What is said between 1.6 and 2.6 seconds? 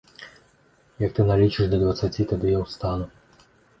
да дваццаці, тады